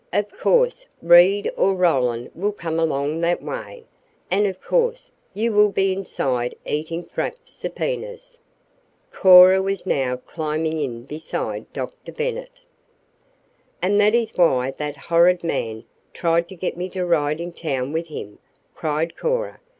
Of 0.11 0.31
course, 0.31 0.87
Reed 1.03 1.51
or 1.55 1.75
Roland 1.75 2.31
will 2.33 2.53
come 2.53 2.79
along 2.79 3.19
that 3.21 3.39
way, 3.43 3.85
and 4.31 4.47
of 4.47 4.59
course 4.59 5.11
you 5.35 5.53
will 5.53 5.69
be 5.69 5.93
inside 5.93 6.55
eating 6.65 7.03
frapped 7.03 7.47
subpoenas." 7.51 8.39
Cora 9.11 9.61
was 9.61 9.85
now 9.85 10.15
climbing 10.17 10.79
in 10.79 11.03
beside 11.03 11.71
Dr. 11.71 12.11
Bennet. 12.11 12.61
"And 13.79 14.01
that 14.01 14.15
is 14.15 14.35
why 14.35 14.71
that 14.71 14.97
horrid 14.97 15.43
man 15.43 15.83
tried 16.15 16.47
to 16.49 16.55
get 16.55 16.75
me 16.75 16.89
to 16.89 17.05
ride 17.05 17.39
in 17.39 17.53
town 17.53 17.93
with 17.93 18.07
him!" 18.07 18.39
cried 18.73 19.15
Cora. 19.15 19.59